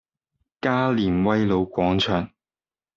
[0.59, 2.27] 加連威老廣場